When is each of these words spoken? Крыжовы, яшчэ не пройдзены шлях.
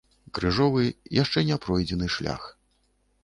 Крыжовы, 0.37 0.85
яшчэ 1.23 1.43
не 1.51 1.57
пройдзены 1.65 2.07
шлях. 2.17 2.49